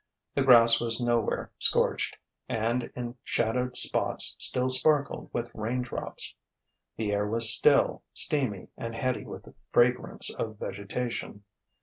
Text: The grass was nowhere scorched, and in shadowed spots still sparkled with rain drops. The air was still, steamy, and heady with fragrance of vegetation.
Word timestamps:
The 0.33 0.41
grass 0.41 0.79
was 0.81 0.99
nowhere 0.99 1.51
scorched, 1.59 2.17
and 2.49 2.89
in 2.95 3.13
shadowed 3.23 3.77
spots 3.77 4.35
still 4.39 4.67
sparkled 4.71 5.29
with 5.31 5.53
rain 5.53 5.83
drops. 5.83 6.33
The 6.97 7.11
air 7.11 7.27
was 7.27 7.53
still, 7.53 8.01
steamy, 8.11 8.69
and 8.75 8.95
heady 8.95 9.25
with 9.25 9.53
fragrance 9.71 10.33
of 10.33 10.57
vegetation. 10.57 11.43